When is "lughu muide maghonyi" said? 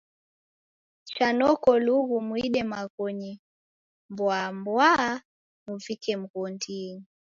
1.85-3.31